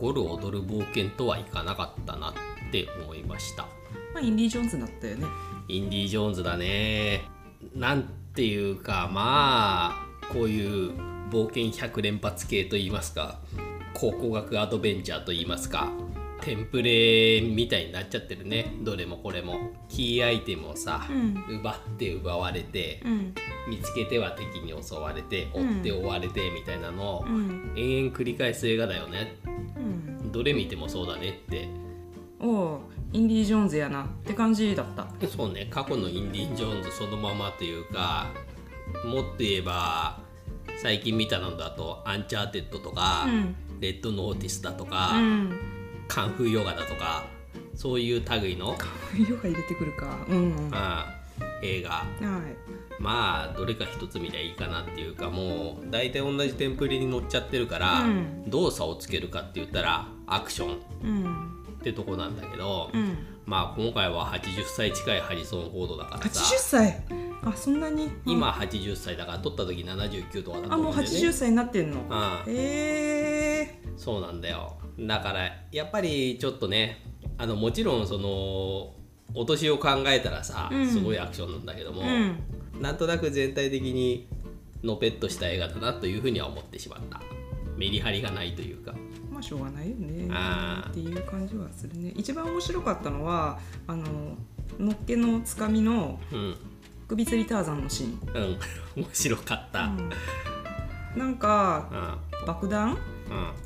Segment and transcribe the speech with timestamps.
[0.00, 2.32] ゴル踊る冒険とはいかなかったなっ
[2.72, 3.64] て思いました。
[4.14, 5.26] まあインディ・ジョーンズだったよね。
[5.68, 7.22] インディ・ジョーンズだね。
[7.74, 10.92] なんていうかまあこういう
[11.30, 13.38] 冒険100連発系といいますか
[13.94, 15.92] 考古学アドベンチャーといいますか
[16.40, 18.74] テンプレみたいになっちゃってるね。
[18.82, 19.70] どれもこれも。
[19.88, 21.58] キーアイテムをさ、うん。
[21.58, 23.34] 奪って奪われて、うん。
[23.68, 27.72] 見つけては敵に襲われて追って追われてみたいなのをうん。
[27.76, 29.36] 延々繰り返す映画だよね。
[29.76, 29.80] う
[30.26, 30.32] ん。
[30.32, 31.68] どれ見てもそうだねって。
[32.40, 32.80] おう
[33.12, 35.06] インディ・ジョーンズやなって感じだった。
[35.26, 35.66] そうね。
[35.70, 38.32] 過去のインディ・ジョーンズそのままというか
[39.04, 40.20] もっと言えば
[40.78, 43.56] 最近見たのだとアンチャーテッドとか、うん。
[43.80, 45.79] レッドノーティスだとか、うん
[46.10, 47.24] カンフーヨガだとか
[47.76, 48.76] そういう類の、
[49.16, 50.18] 色が入れてくるか。
[50.28, 50.70] うんうん。
[50.70, 51.20] はあ
[51.62, 52.04] 映画。
[52.20, 53.02] い。
[53.02, 58.50] まあどれか一つ見りゃいいかなっていうかもう大体同じテンプレに乗っちゃってるから、うん。
[58.50, 61.64] 動作をつけるかって言ったらアクションうん。
[61.80, 63.16] ってとこなんだけど、うん。
[63.46, 67.04] まあ今回は80歳近いハリソン・フォードだから80さ歳？
[67.42, 68.10] あそんなに？
[68.26, 72.00] 今80歳だから撮った時79とかだとあもう思うんだよね80歳になってんの？
[72.00, 72.52] うん。
[72.52, 74.76] へえそうなんだよ。
[74.98, 77.02] だからやっぱりちょっとね
[77.38, 78.94] あのもちろんその
[79.34, 80.86] お年を考えたらさ、うん。
[80.86, 82.82] すごいアクションなんだけども、うん。
[82.82, 84.28] なんとなく全体的に
[84.82, 87.20] のぺっとした映画だなというふうには思ってしまった。
[87.76, 88.94] メリハリがないというか。
[89.30, 90.28] まあしょうがないよね。
[90.30, 92.12] あーっていう感じはするね。
[92.16, 94.04] 一番面白かったのはあの
[94.78, 96.56] のっけのつかみのうん
[97.10, 98.56] 首吊りターザンのシーン、
[98.96, 99.02] うん。
[99.02, 99.82] 面白かった。
[99.82, 100.10] うん。
[101.16, 101.88] なんか
[102.40, 102.46] うん。
[102.46, 102.96] 爆弾？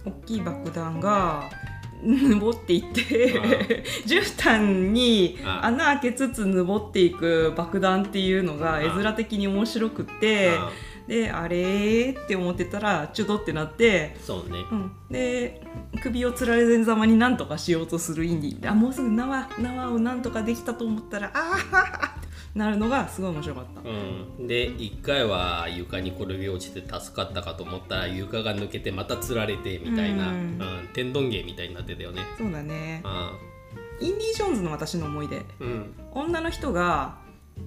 [0.05, 0.13] うん。
[0.13, 1.51] 大きい爆弾が
[2.03, 3.43] 登っていって
[4.07, 10.59] 絨毯にあ穴開けつつ登っていく爆弾っていうのが絵面的に面白くって
[11.07, 14.59] であれーって思ってたらチュドってなって、そうね。
[14.73, 15.63] うん、で
[16.03, 22.24] 首をつられ前ざまになんとかしようとするインディあもうすぐ縄縄をなんとかできたと思ったらああ
[22.55, 23.89] なるのがすごい面白かった。
[23.89, 23.93] う
[24.43, 30.59] ん、で1回は床に転げ落ちて助かったかと思ったら床が抜けてまたつられてみたいな、ううん。
[30.59, 32.23] ん天丼芸みたいになってたよね。
[32.39, 33.03] そうだね。
[33.05, 35.39] うインディ・ジョーンズの私の思い出。
[35.39, 35.95] んうん。
[36.13, 37.17] 女の人が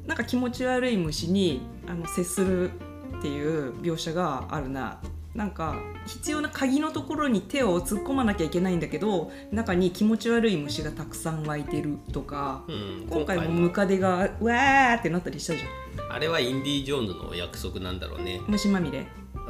[0.06, 2.72] なんか気持ち悪い虫にあの接する
[3.18, 5.00] っていう描写があるな
[5.38, 5.76] なんか
[6.08, 16.12] 必要な鍵のところに手を突っ込まなきゃいけないんだけど中に気持ち悪い虫がたくさん湧いてるとかうん、今回もムカデがうわーってなったりしたじゃん。
[16.12, 18.42] あれはインディ・ジョーンズのお約束なんだろうね。
[18.48, 19.02] 虫まみれ。
[19.02, 19.04] あ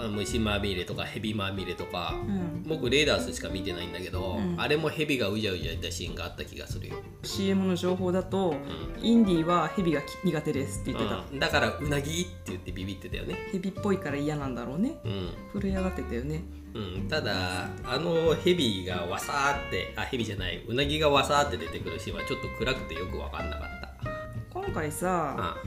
[0.09, 2.63] 虫まみれとかヘビまみれとか、うん。
[2.67, 4.55] 僕レーダースしか見てないんだけど、うん。
[4.59, 8.55] あれもヘビがうじゃうじゃいたシーンがあった気がするよ、CM の情報だとう
[9.01, 16.43] インディはヘビが苦手ですって言ってた、ん、だからうなぎって言ってビビってたよねヘビっぽいから嫌なんだろうねうん震え上がってたよね
[16.73, 25.57] うん、ただあのヘビがわさーってあヘビじゃないうなぎがわさーって出てくるシーンはちょっと暗くてよく分かんなかった今回さあ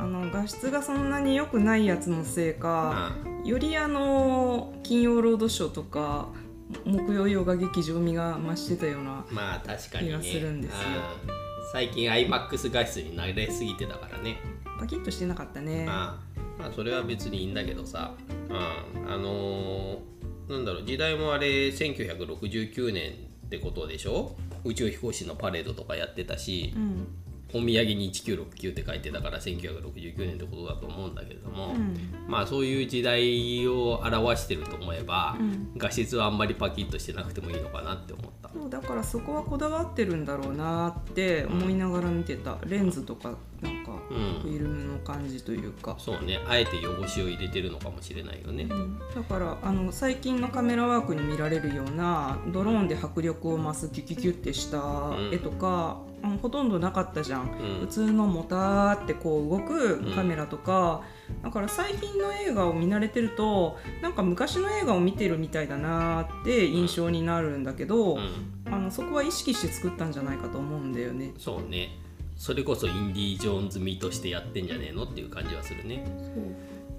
[0.00, 6.28] あの画質がそんなに良くないやつのせいかあよりあの金曜ロードショーとか
[6.84, 10.12] 木曜洋画劇場味が増してたようなまあ確かにね。
[10.12, 10.78] 気がするんですよ。
[11.24, 11.34] うん。
[11.72, 14.38] 最近 iMAX 画質に慣れすぎてたからね。
[14.78, 15.86] パキッとしてなかったね。
[15.88, 16.18] あ
[16.58, 18.14] あまあそれは別にいいんだけどさ、
[18.48, 23.12] うん、あのーなんだろう時代もあれ1969年
[23.46, 24.36] ってことでしょ？
[24.64, 27.06] 宇宙飛行士のパレードとかやってたし、うん
[27.52, 31.96] お土産に1969って書いてたから1969年ってことだと思うんだけれども、うん。
[32.28, 35.72] まあそういう時代を表してると思えば、うん。
[35.76, 38.50] 画質はあんまりパキッとしてなくてもいいのかなって思った。
[38.52, 42.58] そうだからそこはこだわってるんだろうなって思いながら見てた。
[42.66, 46.40] レンズとかなんかうんフィルムの感じというか、そうね。
[46.48, 48.66] あえて汚しを入れてるのかもしれないよね。
[48.70, 48.98] うん。
[49.14, 57.80] だからあの最近のカメラワークに見られるようなドローンで迫力を増すキュキュキュってした絵とか、あのほとんどなかったじゃん、うん。
[57.80, 61.02] 普通のもたーってこう動くカメラとか、
[61.42, 68.30] だから最近の映画を見慣れてるとなんか昔の映画を見てるみたいだなーって印象になるんだけど、うん。
[68.66, 71.32] あのそこは意識して作ったんじゃないかと思うんだよね。
[71.38, 71.98] そうね
[72.40, 76.06] それこそインディ・ジョーンズ味としてやってんじゃねえのっていう感じはするね。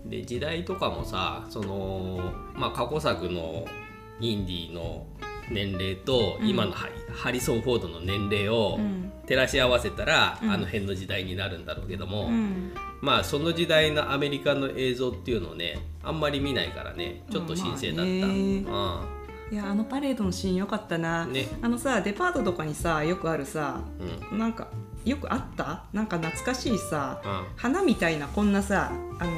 [0.05, 3.65] で時代とかもさその、まあ、過去作の
[4.19, 5.07] インディの
[5.49, 6.47] 年齢とうん。
[6.47, 9.11] 今のハリ,、ハリソン・フォードの年齢をうん。
[9.25, 10.51] 照らし合わせたら、うん。
[10.51, 12.73] あの辺の時代になるんだろうけども、うん。
[13.01, 18.71] まあその時代のアメリカの映像っていうのをねあんまり見ないからねちょっと新鮮だった。
[18.71, 19.07] ま
[19.51, 21.47] いやあのパレードのシーンよかったな、ね。
[21.63, 24.39] あのさデパートとかにさよくあるさうんうん。
[24.39, 24.67] なんか
[25.05, 25.83] よくあった？
[25.93, 27.43] なんか懐かしいさうん。
[27.55, 29.35] 花みたいなこんなさあの、う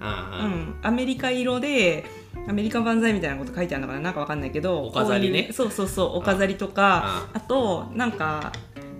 [0.00, 2.04] あん、アメリカ色で
[2.48, 4.00] アメリカ万歳みたいなこと書いてあるのかな？
[4.00, 5.40] なんかわかんないけどお飾りね。
[5.40, 8.52] こういうそうそうそうお飾りとかあとなんか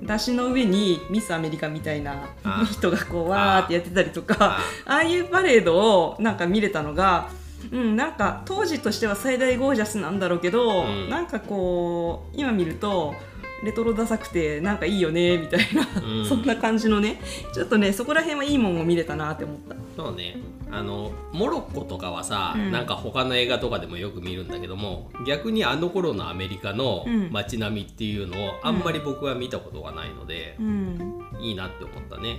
[0.03, 7.31] 出汁の上にミスアメリカみたいなあ人がこうわーってやってたりとかあああいうパレードをなんか見れたのが、
[7.73, 11.09] うん、なんか当時としては最大ゴージャスなんだろうけど、うん。
[11.09, 13.15] なんかこう今見ると
[13.63, 16.27] レトロダサくてなんかいいよねみたいな、うん。
[16.27, 17.21] そんな感じのね。
[17.53, 19.77] ちょっとねそこら辺はいいもんを見れたなって思った。
[19.97, 20.37] そうね。
[20.71, 22.73] あのモロッコとかはさ、うん。
[22.73, 27.31] なんか他の映画とかでもよく見るんだけども逆にあの頃のアメリカのうん。
[27.31, 31.27] 街並みっていうのをあんまり僕は見たことがないのでう、ん。
[31.41, 32.39] いいなって思ったね。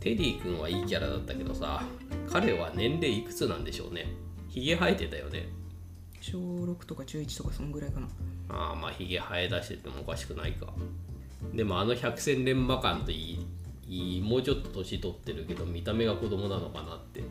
[0.00, 1.82] テリー君はいいキャラだったけどさ
[2.30, 4.06] 彼は年齢いくつなんでしょうね。
[4.48, 5.48] ひげ生えてたよね
[6.24, 8.08] 小6とか中1とかそんぐらいかな。
[8.48, 10.72] ああまあひげ生え出しててもおかしくないか。
[11.52, 13.46] でもあの百戦錬磨感といい
[13.86, 17.22] いいもうちょっと年取ってるけど見た目が子供なのかなって。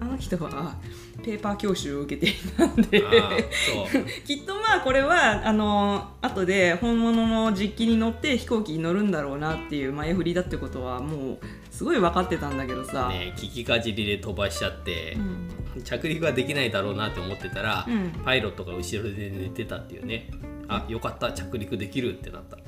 [0.00, 0.76] あの人は
[1.24, 3.02] ペーパー教習を受けていたんで
[4.24, 11.38] きっとまあこれはあの後で本物の実機に乗って飛行機に乗るんだろうなっていう前振りだってことはもう
[11.72, 15.14] すごい分かってたんだけどさ、ね聞きかじりで飛ばしちゃって。
[15.14, 18.10] う、ん着陸はできないだろうなって思ってたら、うん。
[18.24, 20.30] パイロットが後ろで寝てたっていうね。
[20.68, 21.32] あよかった。
[21.32, 22.58] 着陸できるってなった。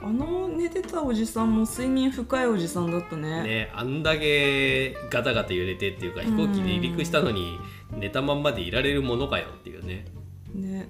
[0.00, 3.42] あの寝てたおじさんも睡眠深いおじさんだったね。
[3.42, 7.58] ねあんだけガタガタ揺れてっていうか飛行機で離陸したのに
[7.92, 10.04] 寝たまんまでいられるものかよっていうね。
[10.54, 10.88] ね。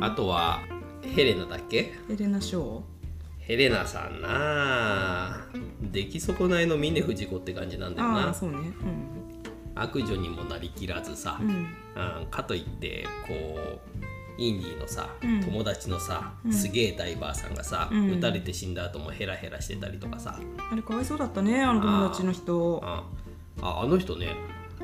[0.00, 0.60] あとは
[1.02, 1.94] ヘレナだっけ？
[2.08, 2.80] エレナ・ショー？
[3.40, 5.46] ヘレナさんなあ。
[5.82, 8.26] 出来損ないの峰不二子って感じなんだよな。
[8.26, 8.58] ああそうね
[9.76, 11.56] 悪女にもなりきらずさ、うん、うん
[12.20, 13.78] うんかといってこう
[14.38, 15.42] インディーのさ、うん。
[15.42, 16.52] 友達のさ、うん。
[16.52, 18.10] すげえダイバーさんがさ、うん。
[18.10, 20.38] 撃たれて死んだ後もヘラヘラしてたりとかさ、
[20.70, 22.80] あれかわいそうだったねあの友達の人。
[22.82, 23.04] あ
[23.62, 24.34] ああの人ね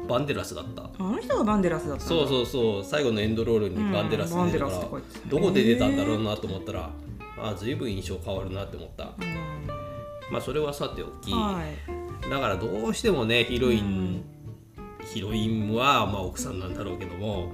[0.09, 0.85] バンデラスだった。
[0.85, 4.81] あの人がバンデラスだったそうそうそう最後のエンドロールにバンデラス出てるから、
[5.29, 6.91] どこで出たんだろうなと思ったら、
[7.39, 9.05] あ随分印象変わるなって思った。
[9.05, 9.69] うん。
[10.31, 11.62] まあそれはさておき、は
[12.27, 12.31] い。
[12.31, 14.25] だからどうしてもねヒロイン、うん
[15.05, 17.53] ヒロインはまあ奥さんなんだろうけども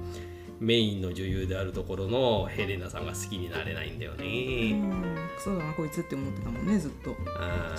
[0.59, 4.73] メインの女優であるところのヘレナさんが好きになれないんだようね。
[4.73, 7.15] んそうだなこいつって思ってたもんねずっと。
[7.37, 7.75] あ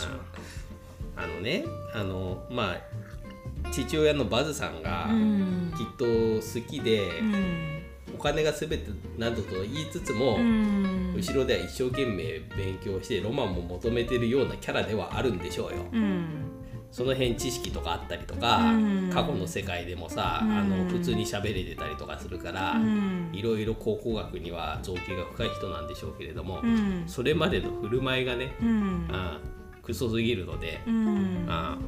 [1.16, 1.64] あのね
[1.94, 5.72] あのまあ父親のバズさんがうん。
[5.76, 7.82] きっと好きで、うん。
[8.14, 8.78] お金が全て
[9.18, 11.14] などと言いつつも、うん。
[11.16, 15.84] 後ろでは一生懸命勉強してロマンも求めてるようなキャラではあるんでしょうよ。
[15.92, 16.49] うん
[16.90, 19.10] その辺知識とかあったりとか、うん。
[19.12, 20.52] 過去の世界でもさ、うん。
[20.52, 23.30] あの普通に喋れてたりとかするから、うん。
[23.32, 27.04] いろいろ考古学には造形が深い人なんでしょうけれども、うん。
[27.06, 29.08] それまでの振る舞いがね、うん。
[29.10, 29.40] あ
[29.82, 31.46] クソすぎるので、うん。
[31.48, 31.78] あ。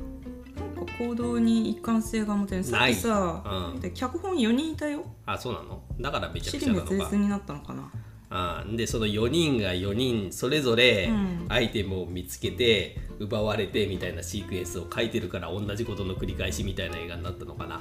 [0.54, 2.64] なんか行動に一貫性が持てる。
[2.64, 3.80] さっきさ、うん。
[3.80, 5.04] で脚本4人いたよ。
[5.26, 5.82] あそうなの？
[6.00, 6.88] だからめちゃく尻ちゃなのか。
[6.88, 7.16] 滅裂。
[7.16, 7.90] になったのかな
[8.34, 11.46] あでその4人が4人それぞれうん。
[11.48, 17.78] アイテムを見つけて奪われてみたいなシークエンスを書いてるから同じことの繰り返しみたいな映画になったのかな。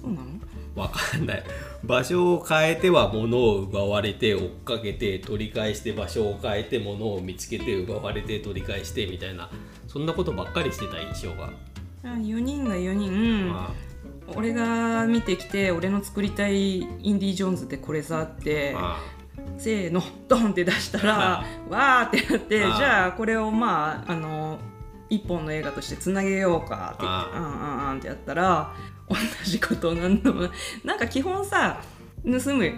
[0.00, 0.26] そうなの？
[0.74, 1.44] わかんない。
[1.84, 9.50] 場所を変えては物を奪われて追っかけて取り返して場所を変えて物を見つけて奪われて取り返してみたいな
[9.86, 11.50] そんなことばっかりしてた印象が、
[12.04, 13.74] あ4人が4人、ま
[14.34, 18.74] 俺が見てきて俺の作りたいインディ・ジョーンズってこれさって
[19.60, 24.58] せーのドンって出したらわーってなってああじゃあこれをまああの
[25.10, 28.72] 一本の映画としてつなげようかってあうんってやったら
[29.08, 30.48] 同じことを何度も
[30.84, 31.80] なんか基本さ
[32.24, 32.72] 盗むよ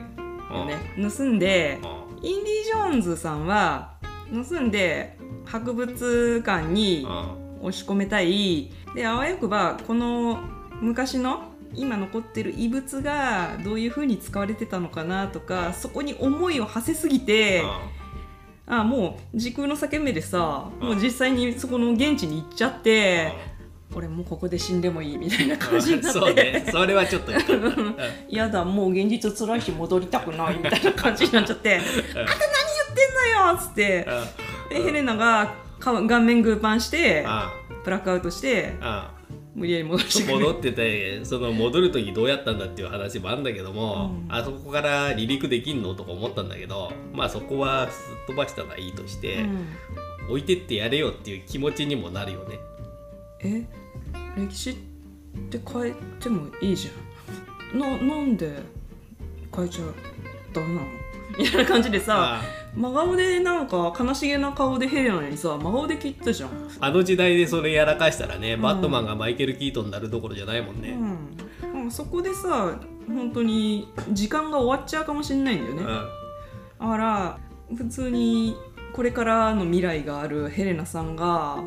[0.50, 0.76] あね
[1.16, 3.94] 盗んであインディ・ジョーンズさんは
[4.32, 8.72] 盗んで博物館にあ押し込めたい。
[8.96, 10.40] であわよくばこの
[10.80, 17.62] 昔の今残ってる遺物がどういう風に使われてたのかなとかそこに思いを馳せすぎて
[18.66, 20.88] ああもう時空の裂け目でさうん。
[20.88, 23.32] もう実際にそこの現地に行っちゃって
[23.94, 26.66] 俺もうここで死んでもいいみたいな感じになっそうてね。
[26.70, 27.32] それはちょっと。
[27.32, 27.96] よかったうん
[28.28, 31.82] やだもう現実辛いし戻りたくないみたいな感じになっちゃって「あん。
[31.84, 32.24] た何言ってん
[33.44, 34.06] のよ!」っつって。
[34.70, 37.50] でヘレナが顔顔面グーパンしてあ
[37.84, 39.10] ブラックアウトしてあ
[39.54, 44.34] 無理やり戻して戻っててその戻る時どうやったんだっていう話もあるんだけども、うん。
[44.34, 49.66] あそこから離陸できんのとか思ったんだけどまあそこはすっ飛ばしたらいいとして、うん。
[50.30, 52.58] 置いてってやれよっていう気持ちにもなるよね。
[53.40, 53.64] え？
[54.36, 54.74] 歴史っ
[55.50, 57.78] て変えてもいいじゃん。
[57.78, 58.62] ななんで
[59.54, 59.84] 変えちゃ
[60.54, 60.86] ダメなの？
[61.38, 62.42] みたいな感じでさあ
[62.74, 68.62] 真顔でなんか悲しげな顔でヘレナにさ真顔で切ったじゃん、あの時代でそれやらかしたらね、ん。
[68.62, 70.96] バットマンがマイケル・キートンになるどころじゃないもんね、
[71.62, 75.82] うん、もそこでさ本当に時間が終わっちゃうかもしれないんだよね、
[76.80, 77.38] だから
[77.76, 78.56] 普通に
[78.92, 81.62] これからの未来があるヘレナさんが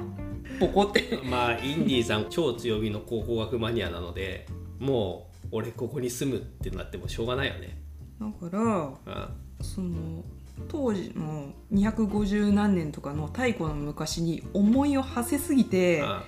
[0.60, 1.02] ポコって。
[1.02, 4.48] うん、まあインディーさん超強火の考古学マニアなので
[4.80, 7.78] もう俺ここに住むってなってもしょうがないよね、
[8.20, 10.24] だからうん、その
[10.68, 16.22] 当時の250何年とかの太古の昔に思いを馳せすぎてうん。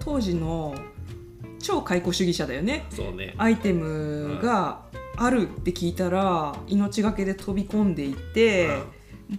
[0.00, 0.74] 当時の
[1.58, 2.86] 超解雇主義者だよね。
[2.90, 3.34] そうね。
[3.36, 4.82] アイテムが
[5.16, 8.70] あるって聞いたら命がけで飛び込んでいって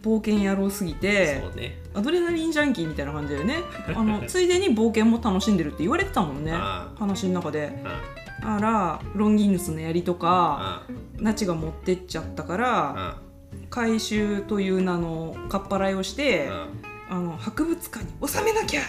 [0.04, 1.82] 冒険野郎すぎてね。
[1.94, 3.60] アドレナリンジャンキーみたいな感じだよね。
[3.96, 6.52] あのついでに冒険も楽しんでるって言われてたもんね。
[6.52, 7.82] 話の中で。
[7.84, 8.48] うん。
[8.48, 10.84] あらロンギヌスの槍とか
[11.18, 11.24] うん。
[11.24, 13.29] ナチが持ってっちゃったからうん
[13.70, 16.90] 回収という名のかっぱらいをしてうん。
[17.12, 18.82] あの博物館に収めなきゃ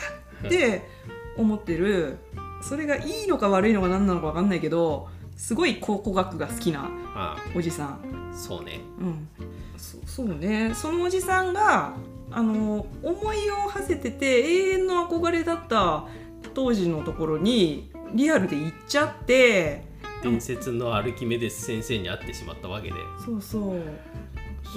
[0.46, 0.86] って
[1.36, 2.18] 思ってる。
[2.62, 8.30] それがいいのか悪いのか何なのか分かんないけどすごい考古学が好きなあおじさん。
[8.34, 8.80] そうね。
[9.00, 9.28] うん。
[9.78, 10.72] そそうね。
[10.74, 11.94] そのおじさんが
[12.30, 16.04] あの思いを馳せてて永遠の憧れだった
[16.52, 19.88] 当時のところにリアルで行っちゃって。
[20.22, 22.94] 伝説のアルキメデス先生に会ってしまったわけで。
[23.24, 23.82] そうそう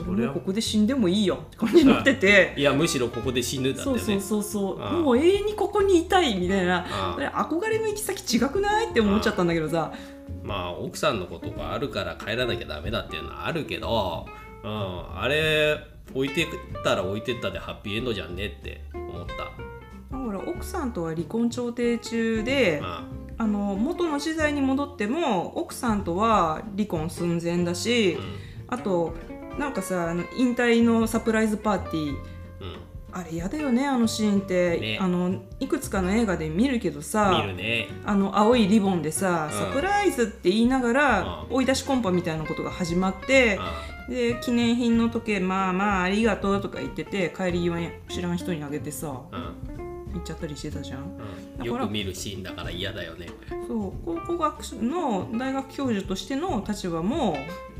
[0.02, 1.40] 俺もうここで死んでもいいよ。
[1.46, 2.54] って感じになってて。
[2.58, 4.00] いやむしろここで死ぬだってね。
[4.00, 4.82] そうそうそうそう。
[4.82, 4.94] ああ。
[4.94, 6.86] もう永遠にここにいたいみたいな。
[7.18, 8.90] 憧れの行き先違くない？
[8.90, 9.94] って思っちゃったんだけどさ。
[10.44, 14.26] まあ奥さんのことがあるから帰らなきゃダメだっていうのはあるけど、
[14.64, 15.78] うん、あれ
[16.14, 16.48] 置いてっ
[16.84, 19.36] たら置いてったでハッピーエンドじゃんねって思った。
[19.36, 23.08] だから奥さんとは離婚調停中でま
[23.38, 23.48] あ。
[23.48, 28.18] の元の資材に戻っても奥さんとは離婚寸前だし
[28.68, 29.16] あ、あと
[29.58, 32.10] なんかさあの引退のサプライズパーティー。
[32.10, 32.68] うん。
[32.68, 32.80] うん
[33.16, 34.98] あれ嫌だよねあのシーンって、ね。
[35.00, 37.88] あのいくつかの映画で見るけどさね。
[38.06, 39.60] あの青いリボンでさ、うん。
[39.60, 41.56] サプライズって言いながら、うん。
[41.58, 49.74] 追い出しコンパみたいなことが始まって、あで記念品の時計まあまあありがとうとか言ってて帰り際に知らん人にあげてさうん。
[50.14, 51.02] 行っちゃったりしてたじゃん。
[51.60, 53.28] うん、よく見るシーンだから嫌だよね。
[53.68, 57.38] そう考古学の大学教授としての立場も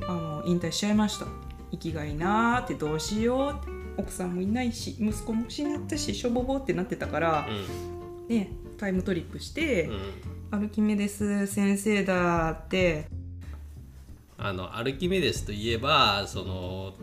[0.08, 1.26] あの引退しちゃいました
[1.74, 7.48] 生きがいなーってどうしよう奥さんもいないし息子も失ったししょぼぼってなってたから、
[8.30, 9.94] ねタイムトリップして、うん。
[9.94, 10.00] うん
[10.54, 13.08] アルキメデス先生だって。
[14.38, 16.94] あのアルキメデスといえばその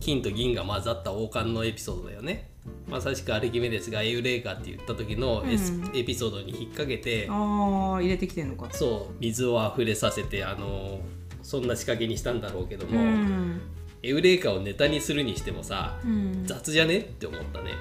[0.00, 2.50] 金と銀が混ざった王冠のエピソードだよね。
[2.90, 5.54] まさしくアルキメデスがエウレーカって言った時のエ
[5.98, 8.68] エピソードに引っ掛けてああ入れてきてんのか。
[8.70, 11.00] そう水を溢れさせてあの
[11.42, 13.60] そんな仕掛けにしたんだろうけどうも、ん、
[14.02, 16.98] エウレーカをネタにするにしてもさうん、雑じゃね？
[16.98, 17.72] って思ったね。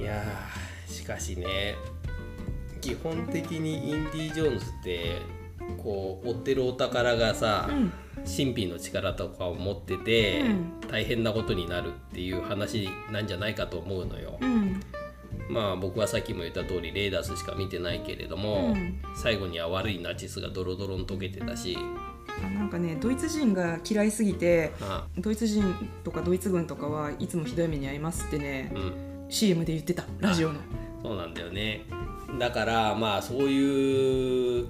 [0.00, 1.76] いやーしかしね
[2.80, 5.22] 基本的にインディ・ジョーンズって
[5.78, 7.92] こう追ってるお宝がさ、うん。
[8.24, 10.80] 神秘の力とかを持ってて、うん。
[10.88, 14.38] 大変なことになるっていう話なんじゃないかと思うのよ。
[14.40, 14.80] うん。
[15.48, 19.00] まあ僕はさっきも言った通りレーダースしか見てないけれども、うん。
[19.16, 25.62] 最後には悪いナチスがドロドロに溶けてたし、あなんかねドイツ人が嫌いすぎてあドイツ人
[26.02, 28.92] とかドイツ軍とかはいつもひどい目に遭いますってねうん、
[29.28, 30.60] CM で言ってたラジオの。
[31.02, 31.84] そうなんだよね。
[32.38, 34.66] だからまあそういう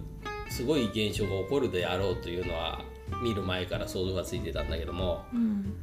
[0.50, 2.80] すごい現象が起こるであろうというのは
[3.22, 5.74] 見る前から想像がついてたんだけどもうん。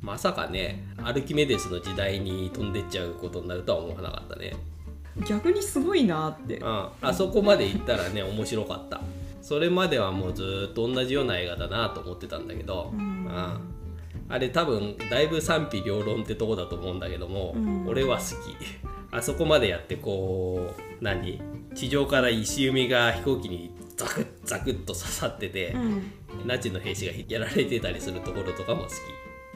[0.00, 4.54] まさかねアルキメデスの時代に飛んでっちゃうことになるとは思わなかったね、
[5.26, 6.58] 逆にすごいなって。
[6.58, 9.00] うん、あそこまで行ったらね面白かった
[9.40, 13.28] それまではもうずっと同じような映画だなと思ってたんだけど、うん。
[14.28, 17.86] あれ多分だいぶ賛否両論ってとこだと思うんだけども、うん。
[17.86, 18.28] 俺は好き。
[19.10, 21.40] あそこまでやってこう何？
[21.74, 26.12] 地上から石弓が飛行機にザクッザクッと刺さっててう、ん。
[26.46, 28.88] ナチの兵士がやられてたりするところとかも好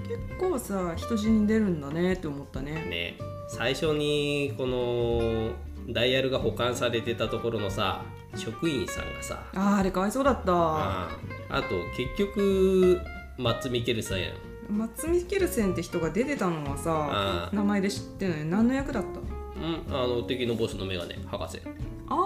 [0.09, 2.73] 結構さ人死に出るんだねって思ったきね。
[2.73, 3.19] ね。
[3.49, 5.51] 最初にこの
[5.89, 8.03] ダイヤルが保管されてたところのさ
[8.37, 9.43] 職員さんがさ。
[9.55, 10.53] あーあれかわいそうだった。
[10.53, 11.09] あ
[11.51, 13.01] あと結局
[13.39, 14.33] マッツ・ミケルさんやん。
[14.71, 19.21] マッツ・ミケルセンって人が出てたのはさ名前で知ってるのに何の役だった？
[19.61, 21.59] うん、あの敵のボスのメガネ博士。
[21.59, 21.69] フ
[22.09, 22.17] ああ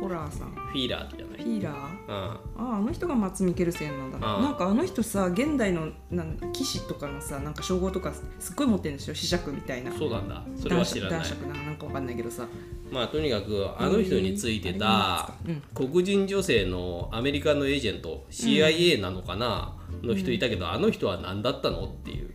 [0.00, 0.54] ホラーさん。
[0.74, 1.74] ィーラーじゃないヒーラー？
[1.74, 2.14] うん。
[2.14, 4.18] あああの人がマッツ・ミケルセンなんだ。
[4.18, 9.92] なんかあの人さ現代のなん騎士とかのさなんか称号とかすっごい持ってるんですよ磁石みたいな。
[9.92, 10.42] そうなんだ。
[10.54, 11.20] それは知らない。
[11.20, 12.46] 男爵男爵ななんかわかんないけどさ
[12.90, 22.30] まあとにかくあの人についてたうん黒人女性のアメリカのエージェント CIA なのかな、の人いたけど、あの人は何だったのっていう。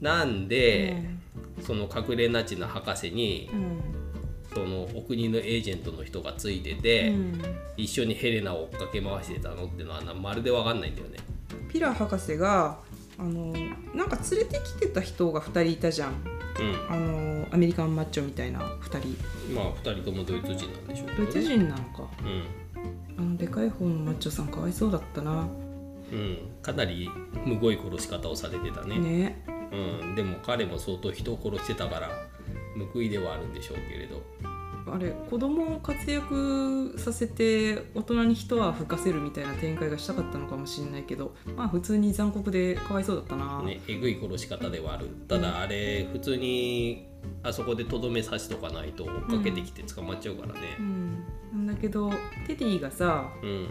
[0.00, 0.96] なんで、
[1.60, 3.80] その隠れナチの博士にうん。
[4.54, 7.42] そのお国のエージェントの人がついてて、うん。
[7.76, 11.18] 一緒にヘレナを追っかけ回してたのっていうのはなまるで分かんないんだよね。
[11.70, 12.78] ピラー博士が
[13.18, 13.52] あの
[13.94, 16.10] なんか連れてきてた人が2人いたじゃん。
[16.10, 16.14] う
[16.88, 19.52] あのアメリカンマッチョみたいな2人。
[19.52, 21.24] んまあ2人ともドイツ人なんでしょうけどね。
[21.24, 22.08] ドイツ人なのか。
[22.24, 22.44] うん。
[23.18, 25.48] あのでかい方のマッチョさんかわいそうだったな。
[26.12, 27.08] うん、かなり
[27.46, 28.98] むごい殺し方をされてたね。
[28.98, 29.44] ね。
[29.72, 32.10] うん、でも彼も相当人を殺してたから
[32.92, 34.22] 報いではあるんでしょうけれど
[34.92, 45.06] あれ子供を活躍させて大人に一泡吹かせるみたいな展開がしたかったのかもしれないけどまあ普通に残酷でかわいそうだったな、ねえぐい殺し方ではある。
[45.28, 47.08] ただあれ普通に
[47.42, 52.10] あそこでとどめ刺しとかないと追っかけてきて捕まっちゃうからうねん、なんだけど
[52.46, 53.68] テディがさうん。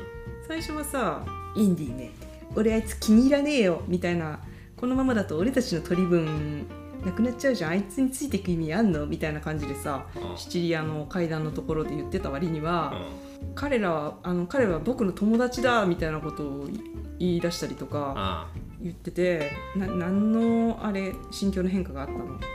[0.47, 1.25] 最初はさ
[1.55, 2.11] 「インディーね。
[2.55, 4.39] 俺あいつ気に入らねえよ」みたいな
[4.75, 6.65] 「このままだと俺たちの取り分
[7.05, 13.31] なくなっちゃうじゃんあいつについていく意味あんの?」みたいな感じでさあシチリアの階段のところで言ってた割にうは、ん。
[13.55, 16.69] 彼らはあの彼は僕の友達だみたいなことを
[17.17, 18.47] 言い出したりとかあ
[18.79, 22.45] 言っててな何のあれ心境の変化があったのって。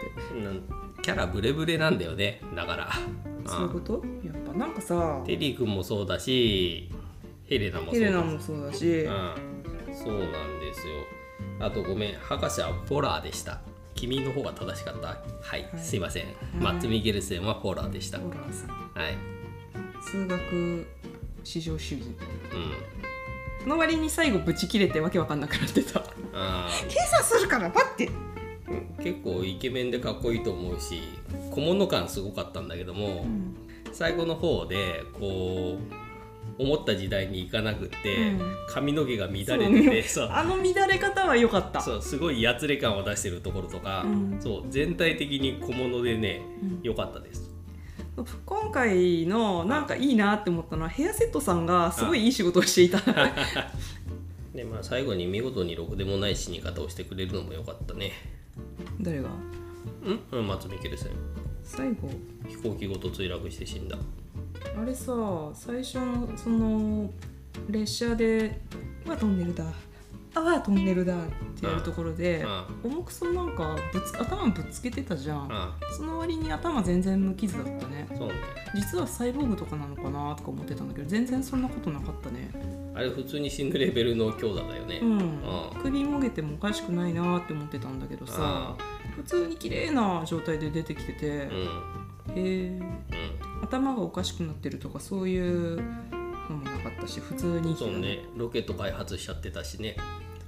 [1.03, 2.89] キャラブレブレなんだよねだから。
[3.47, 4.03] そういうこと？
[4.25, 6.89] やっぱなんかさテリー君もそうだし
[7.45, 8.01] ヘレナもそうだし。
[8.01, 9.35] ヘレナもそうだし、うん、
[9.95, 10.95] そうなんですよ。
[11.61, 13.61] あとごめん博士はポラーでした
[13.97, 15.09] 君の方が正しかった？
[15.09, 15.19] はい、
[15.51, 15.71] はい。
[15.79, 16.25] すいません、
[16.61, 18.69] マッツ・ミゲルセンはポラーでした、ホラーさん。
[18.71, 19.17] はい。
[20.03, 20.87] 数学
[21.43, 22.05] 至上主義。
[22.05, 22.13] うん。
[23.63, 26.01] その割に最後ブチ切れてわけわかんなくなってた。
[26.33, 28.09] あ計算するから待って。
[28.09, 28.13] ー
[28.69, 29.05] うん。
[29.05, 31.01] 結構イケメンでかっこいいと思うし
[31.51, 33.27] 小物感すごかったんだけども、
[33.93, 36.06] 最後の方でこう
[36.59, 38.41] 思った時代に行かなくって、うん。
[38.69, 41.81] 髪の毛が乱れててそうあの乱れ方は良かった。
[41.81, 44.37] そうすごいやつれ感を出してるところとか、うん。
[44.41, 46.81] そう全体的に小物でねうん。
[46.83, 47.51] 良かったです。
[48.47, 52.99] 今回のなんかいいなって思ったのはヘアセットさんがすごいいい仕事をしていた。
[54.55, 58.13] でまあ最後に見事にろくでもない死に方をしてくれるのも良かったね。
[59.03, 59.29] 誰が？
[60.07, 60.21] うん？
[60.33, 61.13] うん松見ケルセン
[61.63, 62.09] 最後。
[62.49, 63.99] 飛行機ごと墜落して死んだ
[64.75, 65.13] あれさ
[65.55, 67.11] 最初のその
[67.69, 68.61] 列車で
[69.07, 69.65] 「うわトンネルだ
[70.35, 71.19] あわトンネルだ」っ
[71.59, 72.45] てやるところで
[72.85, 72.93] うん。
[72.93, 75.49] 重くそなんかぶつ頭ぶつけてたじゃん。
[75.51, 78.07] あその割に頭全然無傷だったね。
[78.17, 78.35] そうね。
[78.75, 82.51] 実はサイボーグとかなのかなとか思ってたんだけど全然そんなことなかったね。
[82.95, 85.41] あれ普通に死ぬレベルの強打だよね、うん。
[85.45, 88.75] あ首もげてもおかしくないなって思ってたんだけどさ
[89.17, 92.35] 普通に綺麗な状態で出てきてて、うん。
[92.35, 92.81] へえ
[93.63, 95.77] 頭がおかしくなってるとかそういう
[96.51, 98.25] のもなかったし普通にうんそうね。
[98.37, 99.97] ロケット開発しちゃってたしね。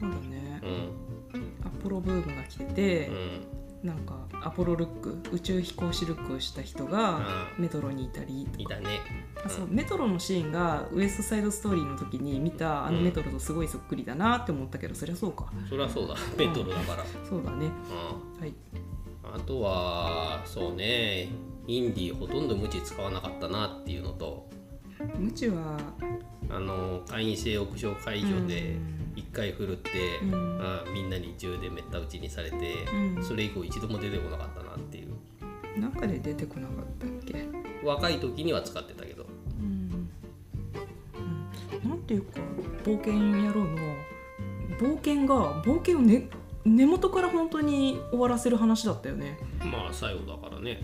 [0.00, 0.60] そうだね。
[0.62, 1.66] うん。
[1.66, 3.88] アポロブームが来ててう、ん。
[3.88, 7.18] なんかアポロルック宇宙飛行士ルックをした人が
[7.58, 9.00] うメトロにいたりいたね。
[9.44, 15.52] あそうメトロのシーンがウエストサイドストーリーの時に見たあのメトロとすごいそっくりだなって思ったけど、そりゃそうか。
[15.68, 16.16] そりゃそうだ。
[16.36, 17.70] ペトロだから、そうだね。
[18.36, 18.40] うん。
[18.40, 18.54] はい。
[19.32, 21.28] あとはそうね
[21.68, 24.48] インディーほとんど無知使わなかったなっていうのと
[25.16, 25.78] 無知は
[26.50, 28.76] あの会員制屋上会場で
[29.14, 29.90] 一回振るって、
[30.22, 30.58] うん。
[30.60, 32.56] あみんなに銃でめった打ちにされて、
[33.16, 33.22] うん。
[33.22, 35.80] それ以降一度も出てこなかったなっていう。
[35.80, 37.46] なんかで出てこなかったっけ？
[37.84, 39.26] 若い時には使ってたけど。
[39.60, 40.08] うん、
[41.82, 42.40] うん、なんていうか
[42.84, 43.76] 冒険野郎の
[44.78, 46.28] 冒険が冒険を、ね、
[46.64, 49.38] 根元から本当に終わらせる話だったよね。
[49.60, 50.80] まあ最後だからね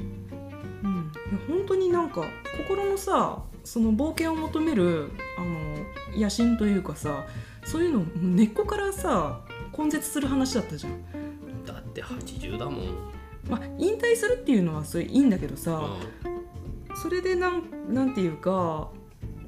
[1.48, 2.24] 本当になんか
[2.56, 7.26] 心のさその冒険を求めるあの野心というかさ
[7.64, 9.40] そういうの根っこからさ
[9.76, 11.02] 根絶する話だったじゃん。
[11.64, 12.94] だって80だもん、
[13.48, 15.82] まあ、引退するっていうのはそれいいんだけどさ、
[16.24, 18.90] うそれでなんなんていうか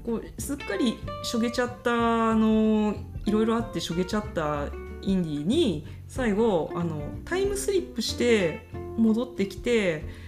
[0.05, 2.95] こうすっかりしょげちゃったあの
[3.27, 4.69] いろいろあってしょげちゃった
[5.03, 10.05] インディに最後あのタイムスリップして戻ってきて「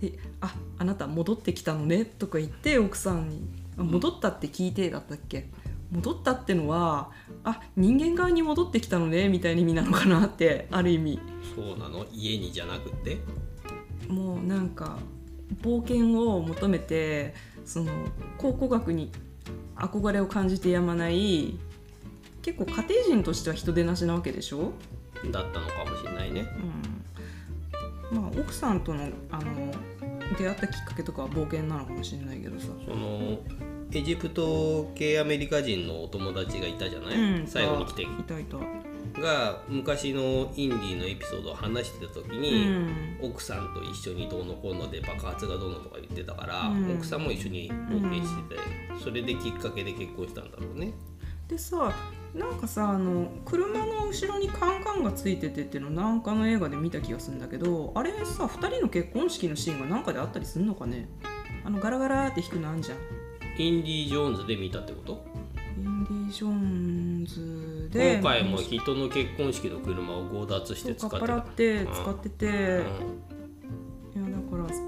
[0.00, 3.42] でああなた戻ってきたのね」とか言って奥さんに
[3.78, 5.50] 「あ戻ったって聞いて」だったっけ
[5.90, 7.10] 戻ったってのは
[7.44, 11.12] あ人間側に戻ってきたのねみたいな意味なのかなってある意味。
[11.14, 11.20] ん、
[11.54, 12.06] そうなの？
[12.12, 13.18] 家にじゃなくて？
[14.08, 14.98] もうなんか
[15.62, 17.34] 冒険を求めて
[17.64, 17.92] その
[18.38, 19.10] 考古学に
[19.76, 21.58] 憧れを感じてやまない
[22.42, 24.72] 結構家庭人としては人出なしなわけでしょ、
[25.30, 26.40] だったのかもしれないね。
[26.40, 26.89] うん、
[28.10, 29.72] まあ奥さんとのあの
[30.38, 33.38] 出会ったきっかけとかは冒険なのかもしれないけどさ、その
[33.92, 38.02] エジプト系アメリカ人のお友達がいたじゃない、うん、最後に来て。
[38.02, 38.56] いたいた、
[39.20, 43.18] が昔のインディーのエピソードを話してた時うに、ん。
[43.20, 46.94] 奥さんと一緒にどうのこうので爆発がどうのとか言ってたから、うん。
[46.94, 48.60] 奥さんも一緒に冒険してて、
[49.02, 50.92] それできっかけで結婚したんだろうね。
[51.48, 51.92] でさ
[52.34, 61.08] なんかさあの車の後ろにカンカンがついててっていうのなんかの映画で見た気がするんだけどあれさ2人の結婚式のシーンがなんかであったりするのかね？
[61.64, 62.98] あのガラガラって弾くのあんじゃん。
[63.58, 65.24] インディ・ージョーンズで見たってこと？
[65.76, 71.92] インディ・ジョーンズで今回も人の結婚式の車を強奪して使ってた。
[71.92, 73.39] 使ってて、うん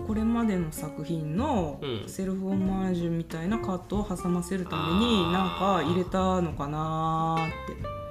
[0.06, 2.08] これまでの作品のうん。
[2.08, 8.02] セルフオマージュみたいなカットを挟ませるためになんか入れたのかなーって。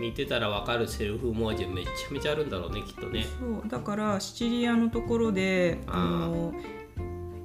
[0.00, 3.26] 見てたら分かるセルフモアジュめちゃめちゃあるんだろうねきっとね。
[3.38, 3.68] そう。
[3.68, 6.54] だからシチリアのところであの、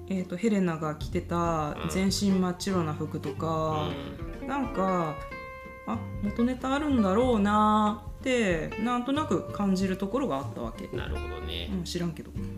[0.08, 3.90] えー、とヘレナが着てた全身真っ白な服とか、
[4.48, 5.16] なんか
[5.88, 12.32] あ元ネタあるんだろうなーってなんとなく感じるところがあったわけ、うん、なるほどね、うん、知らんけど。
[12.34, 12.56] うん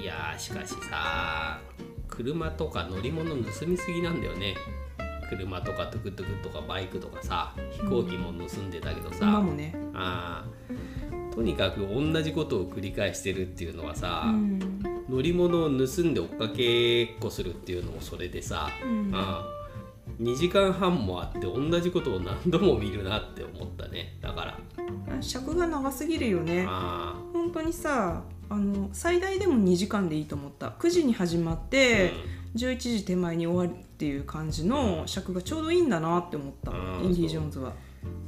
[0.00, 1.60] いやーしかしさ
[2.08, 4.54] 車とか乗り物盗みすぎなんだよね。
[5.28, 11.34] 車とかトゥクトゥクとかバイクとかさ飛行機も盗んでたけどさ、馬もね、あー。
[11.34, 14.58] とにかく同じことを繰り返してるっていうのはさ、うん。
[15.08, 19.10] 乗り物を盗んで追っかけっこするっていうのもそれでさ、うん。
[19.12, 19.44] あ
[20.20, 24.16] 2時間半もあって同じことを何度も見るなって思ったね。
[24.22, 24.58] だから。
[25.20, 26.64] 尺が長すぎるよね。
[26.68, 30.68] あ本当にさあの最大でも2時間でいいと思った。
[30.68, 32.12] 9時に始まって、
[32.54, 37.72] 11時手前に終わるっていう感じの尺がちょうどいいんだなって思った、うんインディ・ジョーンズは。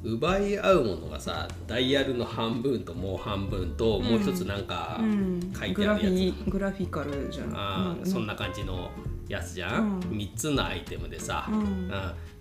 [0.03, 5.53] 奪い合うものがさダイヤルの半分ともう半分と、もう一つなんかうん。
[5.57, 8.91] 書いてあるやつ、ィグラフィカルじゃあんーそんな感じの
[9.29, 10.01] やつじゃん、うん。
[10.01, 11.59] 3つのアイテムでさ、うん。
[11.59, 11.91] うん。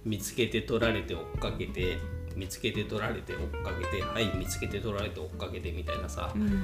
[0.06, 1.98] 見つけて取られて追っかけて
[2.36, 6.64] 見つけて取られて追っかけてはい見つけて取られて追っかけてみたいなさ、うん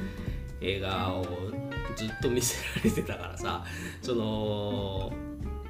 [0.63, 1.25] 映画を
[1.95, 3.63] ずっと見せられてたからさ
[4.01, 5.11] その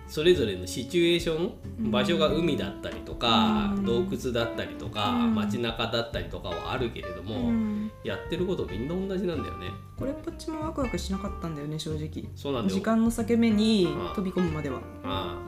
[0.07, 1.39] それぞれのシチュエーショ
[1.87, 3.85] ン場所が海だったりとか、うん。
[3.85, 5.35] 洞窟だったりとか、うん。
[5.35, 7.91] 街中だったりとかはあるけれども、うん。
[8.03, 9.69] やってることみんな同じなんだよね。
[9.97, 12.29] これっぽっちもワクワクしなかったんだよね正直。
[12.35, 12.75] そうなんだよ。
[12.77, 14.13] 時間の裂け目にうん。
[14.13, 14.81] 飛び込むまでは。
[15.03, 15.39] あ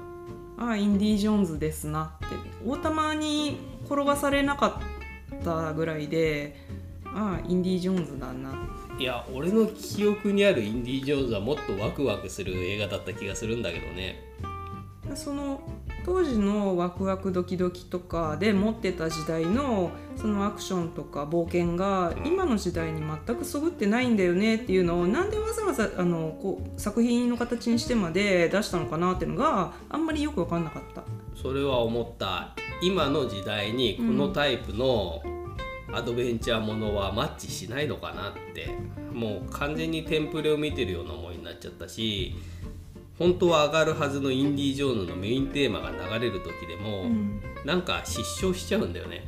[0.57, 2.35] ああインディ・ジョーンズですなって。
[2.65, 4.81] 大玉に転がされなか
[5.37, 6.55] ったぐらいで
[7.05, 8.53] ああインディ・ジョーンズだなあ
[8.97, 14.23] いや俺の記憶にあるインディ・ジョーンズはもっとワクワクする映画だった気がするんだけどね。
[15.13, 15.61] その
[16.03, 31.03] 当時のワクワクドキドキとかで持ってた時代のそのアクションとか冒険が今の時代に全くそぐってないんだよねっていうのをなんでわざわざあのこう作品の形にしてまで出したのかなっていうのがあんまりよく分かんなかった。
[31.35, 32.55] それは思った。
[32.81, 35.21] 今の時代にこのタイプの
[35.95, 38.69] アドベンチャーものはマッチしないのかなって
[39.13, 42.35] もう完全にテンプレを見てるような思いになっちゃったし
[43.17, 49.25] 本当は上がるはずのインディ・ジョーンズのメインテーマが流れる時でも、うんなんか失笑しちゃうんだよね。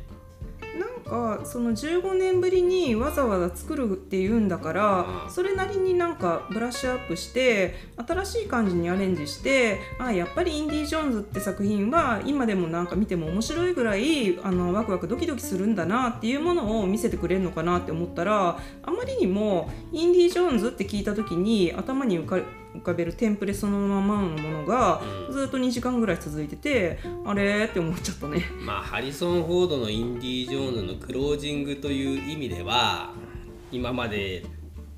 [0.78, 5.30] なんかその15年ぶりにわざわざ作るっていうんだから、うん。
[5.30, 22.38] それなりになんかブラッシュアップして新しい感じにアレンジしてあやっぱりインディ・ジョーンズって作品は今でもなんか見ても面白いぐらいあのワクワクドキドキするんだなっていうものを見せてくれるのかなって思ったらあまりにもインディ・ジョーンズって聞いた時に頭に浮か
[22.74, 25.32] 浮かべるテンプレそのままのものがうん。
[25.32, 28.44] ずっと2時間ぐらい続いててあれって思っちゃったね。
[28.64, 33.12] まあハリソン・フォードのインディ・ジョーンズのクロージングという意味では
[33.72, 34.44] 今まで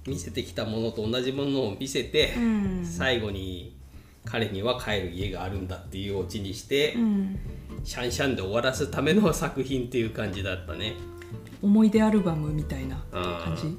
[0.07, 2.85] 見せてきたものと同じものを見せて、うん。
[2.85, 3.77] 最後に
[4.25, 7.39] 彼には帰る家があるんだっていうオチにして、うん。
[7.85, 10.95] シャンシャンで終わらすための作品っていう感じだったね。
[11.63, 13.77] 思い出アルバムみたいな感じ？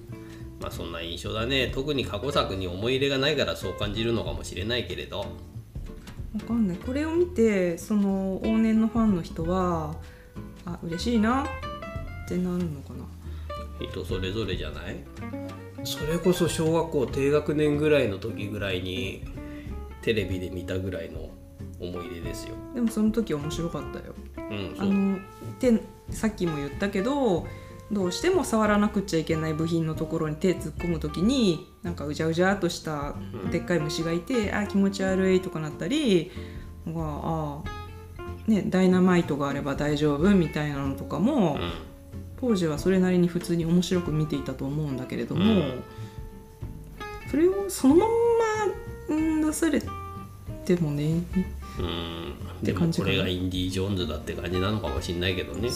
[0.61, 1.71] まあそんな印象だね。
[1.73, 5.19] 特に過去作に思い入れがないからそう感じるのかもしれないけれど。
[5.19, 5.25] わ
[6.47, 6.77] かんない。
[6.77, 9.95] これを見てその往年のファンの人は
[10.65, 11.47] あ嬉しいなっ
[12.27, 13.05] てなるのかな。
[13.81, 15.03] 人それぞれじゃない？
[15.83, 19.23] それこそ小学校低学年ぐらいの時ぐらいに
[20.03, 21.31] テレビで見たぐらいの
[21.79, 22.55] 思い出ですよ。
[22.75, 24.13] でもその時面白かったよ。
[24.37, 25.17] うん、あの
[25.59, 27.47] 手さっきも言ったけど
[27.91, 33.15] どうしても触らなくっちゃいけない部品のところに手突っ込む時になんかうじゃうじゃっとした
[33.51, 36.31] でっかい虫がいて、あ気持ち悪いとかなったり
[36.87, 37.63] があ
[38.47, 41.71] ねダイナマイトがあれば大丈夫みたいなのとかも、うん。
[42.39, 45.83] 当時はそれなりに普通に面白く見ていたと思うんだけれども、うん。
[47.29, 48.15] それをそのまんま
[49.09, 49.81] うん出され
[50.65, 51.21] てもね
[51.77, 52.33] うん。
[52.63, 55.69] てでもこれがインディ・ージョーンズだって感じなのかもしんないけどね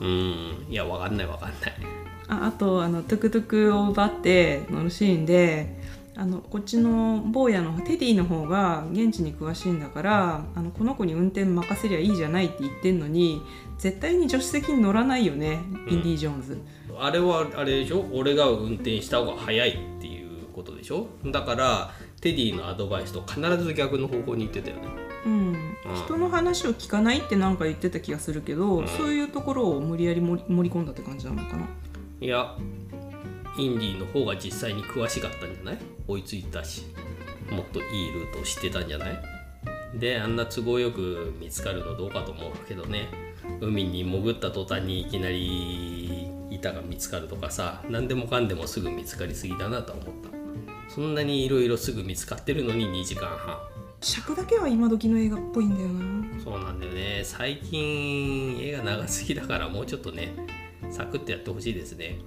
[0.00, 0.66] うん。
[0.68, 1.60] いやわかんないわかんない。
[2.28, 5.80] ああとあのトゥクトゥクを奪って乗るシーンで
[6.14, 13.42] あのこっちの坊やのテディの方が現地に詳しいんだからあのこの子に運転任せりゃいいじゃないって言ってんのに
[13.78, 16.60] 絶対に助手席に乗らないよね、インディ・ジョーンズ。
[16.98, 18.06] あれはあれでしょ？
[18.12, 21.08] 俺が運転した方が早いっていうことでしょ？
[21.26, 24.82] だからテディのアドバイスと必ず逆の方向に行ってたよね。
[25.26, 31.66] うん、人の話を聞かないってなんか言ってた気がするけど、そういうところを無理やり盛り込んだって感じなのかな。
[32.20, 32.56] いや
[33.58, 35.78] インディの方が実際に詳しかったんじゃない？
[36.08, 36.86] 追いついたし
[37.50, 39.22] もっといいルートを知ってたんじゃない？
[39.94, 43.08] であんな都合よく見つかるのどうかと思うけどね。
[43.60, 50.30] 海に潜った途端にいきなり板が見つかるとかさ何でもかんでもすぐ見つかりすぎだなとは思った。
[50.94, 53.58] そんなにいろいろすぐ見つかってるのに2時間半
[54.02, 56.42] 尺だけは今時の映画っぽいんだよな。
[56.42, 57.22] そうなんだよね。
[57.24, 60.32] 最近映画長すぎだからもうちょっとね
[60.90, 62.18] サクッとやってほしいですね。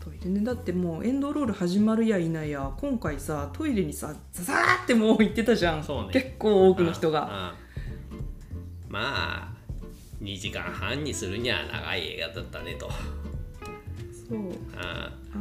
[0.00, 6.12] トイレねだってもうエンドロール始まるやいないや今回さトイレにさザザーってもう行ってたじゃん、そうね。
[6.12, 7.52] 結構多くの人が。
[7.60, 7.64] うん
[8.92, 9.54] まあ
[10.22, 12.88] 2時間半にするには長い映画だったねと。
[14.28, 14.38] そう。
[14.38, 14.52] うん。
[14.76, 15.40] あの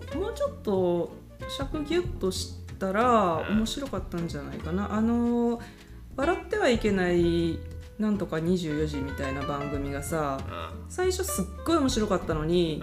[0.00, 1.12] ーもうちょっと
[1.48, 3.56] 尺ギュッとしたらうん。
[3.58, 4.92] 面白かったんじゃないかな。
[4.92, 5.60] あのー
[6.14, 7.58] 笑ってはいけない
[7.98, 10.38] なんとか24時みたいな番組がさ
[10.90, 12.82] 最初すっごい面白かったのに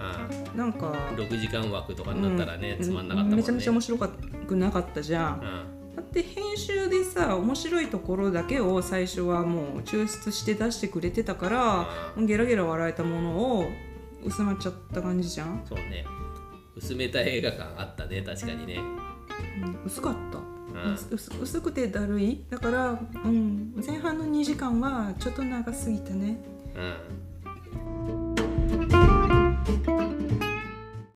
[0.52, 0.58] うん。
[0.58, 2.84] なんか6時間枠とかになったらね、うん。
[2.84, 3.36] つまんなかったね。
[3.36, 5.40] めちゃめちゃ面白くなかったじゃん。
[5.40, 5.96] うん。
[5.96, 13.66] だって編集でさ面白いところだけを最初はもう抽出して出してくれてたからゲラゲラ笑えたものを
[14.24, 16.04] 薄まっちゃった感じじゃん、そうね。
[16.76, 18.74] 薄めた映画感あったね確かにね。
[18.74, 18.99] うん
[19.84, 20.94] 薄かった、うん。
[21.10, 22.44] 薄薄くてだるい。
[22.50, 26.38] だから、うん、前半の2時間はちょっと長すぎたね。
[26.76, 27.29] うん